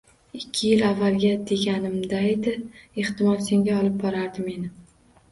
Ikki 0.37 0.69
yil 0.69 0.79
avvalga 0.85 1.33
deganimdaydi 1.49 2.53
ehtimol 3.03 3.43
senga 3.49 3.75
olib 3.83 3.99
borardi 4.05 4.47
meni. 4.47 4.73